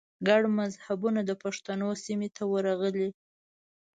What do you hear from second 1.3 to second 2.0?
پښتنو